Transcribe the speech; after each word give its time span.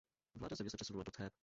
Vláda 0.35 0.55
země 0.55 0.69
se 0.69 0.77
přesunula 0.77 1.03
do 1.03 1.11
Théb. 1.11 1.33